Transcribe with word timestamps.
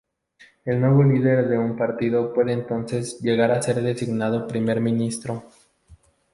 El 0.65 0.81
nuevo 0.81 1.03
líder 1.03 1.47
de 1.47 1.59
un 1.59 1.77
partido 1.77 2.33
puede 2.33 2.53
entonces 2.53 3.19
llegar 3.21 3.51
a 3.51 3.61
ser 3.61 3.83
designado 3.83 4.47
primer 4.47 4.81
ministro. 4.81 5.43